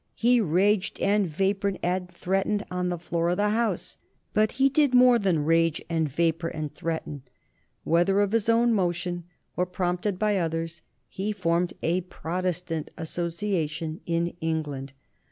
[0.15, 3.99] He raged and vapored and threatened on the floor of the House.
[4.33, 7.21] But he did more than rage and vapor and threaten.
[7.83, 9.25] Whether of his own motion,
[9.55, 14.93] or prompted by others, he formed a "Protestant Association" in England.